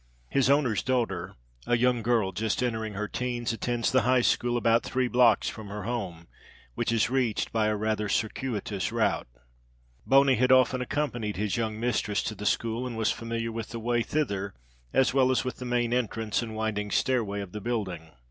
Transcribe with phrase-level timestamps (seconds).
[0.31, 1.35] His owner's daughter,
[1.67, 5.67] a young girl just entering her teens, attends the high school, about three blocks from
[5.67, 6.27] her home,
[6.73, 9.27] which is reached by rather a circuitous route.
[10.07, 13.79] Boney had often accompanied his young mistress to the school and was familiar with the
[13.79, 14.55] way thither
[14.91, 18.09] as well as with the main entrance and winding stairway of the building.